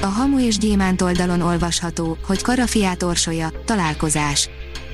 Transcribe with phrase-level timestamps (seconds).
[0.00, 4.48] A Hamu és Gyémánt oldalon olvasható, hogy Karafiát orsolya, találkozás.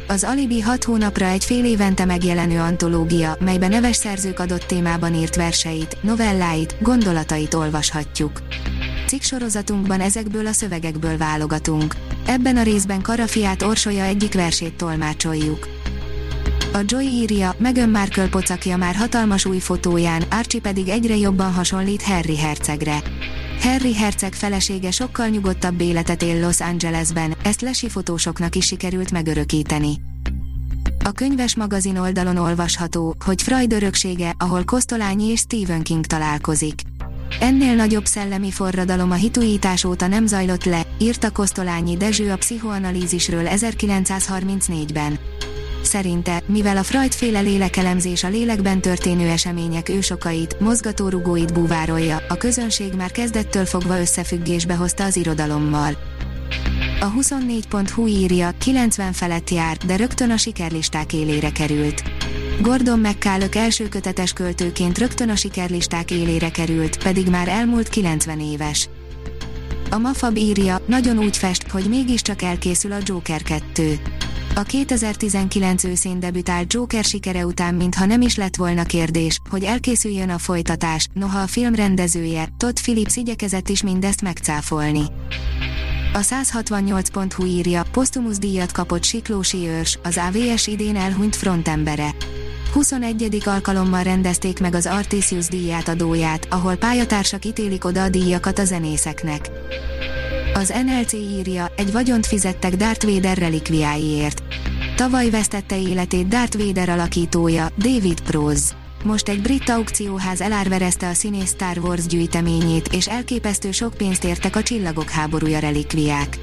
[0.08, 5.36] Az Alibi 6 hónapra egy fél évente megjelenő antológia, melyben neves szerzők adott témában írt
[5.36, 8.42] verseit, novelláit, gondolatait olvashatjuk.
[9.06, 11.94] Cikk sorozatunkban ezekből a szövegekből válogatunk.
[12.26, 15.68] Ebben a részben Karafiát orsolya egyik versét tolmácsoljuk.
[16.72, 22.02] A Joy írja, Meghan Markle pocakja már hatalmas új fotóján, Archie pedig egyre jobban hasonlít
[22.02, 23.02] Harry hercegre.
[23.62, 30.00] Harry herceg felesége sokkal nyugodtabb életet él Los Angelesben, ezt lesi fotósoknak is sikerült megörökíteni.
[31.04, 36.80] A könyves magazin oldalon olvasható, hogy Freud öröksége, ahol Kosztolányi és Stephen King találkozik.
[37.40, 43.44] Ennél nagyobb szellemi forradalom a hituítás óta nem zajlott le, írta Kosztolányi Dezső a pszichoanalízisről
[43.50, 45.18] 1934-ben.
[45.92, 52.92] Szerinte, mivel a Freud féle lélekelemzés a lélekben történő események ősokait, mozgatórugóit búvárolja, a közönség
[52.92, 55.96] már kezdettől fogva összefüggésbe hozta az irodalommal.
[57.00, 62.02] A 24.hu írja, 90 felett jár, de rögtön a sikerlisták élére került.
[62.60, 68.88] Gordon McCulloch első kötetes költőként rögtön a sikerlisták élére került, pedig már elmúlt 90 éves.
[69.90, 74.00] A Mafab írja, nagyon úgy fest, hogy mégiscsak elkészül a Joker 2.
[74.54, 80.30] A 2019 őszén debütált Joker sikere után mintha nem is lett volna kérdés, hogy elkészüljön
[80.30, 85.02] a folytatás, noha a film rendezője, Todd Phillips igyekezett is mindezt megcáfolni.
[86.12, 92.14] A 168.hu írja, posztumusz díjat kapott Siklósi őrs, az AVS idén elhunyt frontembere.
[92.72, 93.42] 21.
[93.44, 99.50] alkalommal rendezték meg az Artisius díját adóját, ahol pályatársak ítélik oda a díjakat a zenészeknek.
[100.62, 104.42] Az NLC írja, egy vagyont fizettek Darth Vader relikviáiért.
[104.96, 108.74] Tavaly vesztette életét Darth Vader alakítója, David Prose.
[109.04, 114.56] Most egy brit aukcióház elárverezte a színész Star Wars gyűjteményét, és elképesztő sok pénzt értek
[114.56, 116.38] a csillagok háborúja relikviák.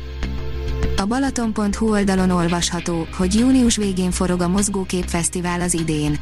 [0.97, 6.19] A Balaton.hu oldalon olvasható, hogy június végén forog a Mozgókép Fesztivál az idén.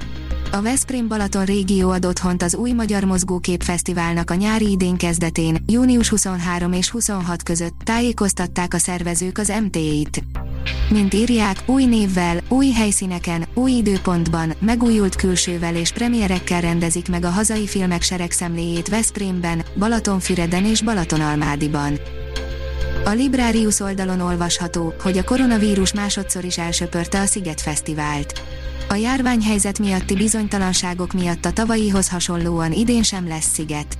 [0.51, 5.63] A Veszprém Balaton régió ad otthont az új Magyar Mozgókép Fesztiválnak a nyári idén kezdetén,
[5.65, 10.23] június 23 és 26 között tájékoztatták a szervezők az MT-t.
[10.89, 17.29] Mint írják, új névvel, új helyszíneken, új időpontban, megújult külsővel és premierekkel rendezik meg a
[17.29, 21.99] hazai filmek seregszemléjét Veszprémben, Balatonfüreden és Balatonalmádiban.
[23.05, 28.41] A Librarius oldalon olvasható, hogy a koronavírus másodszor is elsöpörte a Sziget Fesztivált.
[28.89, 33.97] A járványhelyzet miatti bizonytalanságok miatt a tavalyihoz hasonlóan idén sem lesz sziget.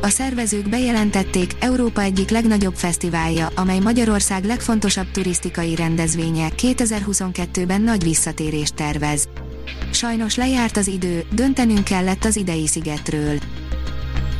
[0.00, 8.74] A szervezők bejelentették, Európa egyik legnagyobb fesztiválja, amely Magyarország legfontosabb turisztikai rendezvénye, 2022-ben nagy visszatérést
[8.74, 9.28] tervez.
[9.92, 13.38] Sajnos lejárt az idő, döntenünk kellett az idei szigetről.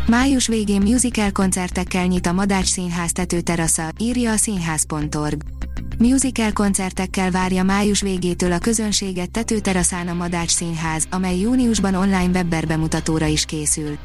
[0.07, 5.58] Május végén musical koncertekkel nyit a Madács Színház tetőterasza, írja a színház.org.
[5.99, 12.67] Musical koncertekkel várja május végétől a közönséget tetőteraszán a Madács Színház, amely júniusban online webber
[12.67, 13.99] bemutatóra is készül.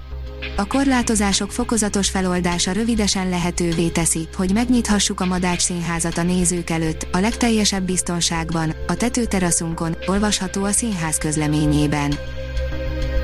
[0.55, 7.07] A korlátozások fokozatos feloldása rövidesen lehetővé teszi, hogy megnyithassuk a Madács Színházat a nézők előtt,
[7.11, 12.13] a legteljesebb biztonságban, a tetőteraszunkon, olvasható a színház közleményében.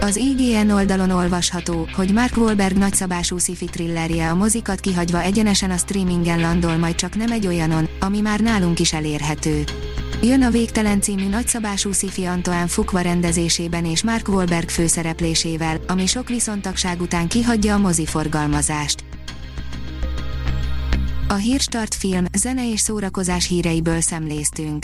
[0.01, 5.77] Az IGN oldalon olvasható, hogy Mark Wahlberg nagyszabású sci thrillerje a mozikat kihagyva egyenesen a
[5.77, 9.63] streamingen landol majd csak nem egy olyanon, ami már nálunk is elérhető.
[10.21, 16.27] Jön a Végtelen című nagyszabású sci Antoine Fukva rendezésében és Mark Wahlberg főszereplésével, ami sok
[16.27, 19.03] viszontagság után kihagyja a moziforgalmazást.
[21.27, 24.83] A Hírstart film, zene és szórakozás híreiből szemléztünk.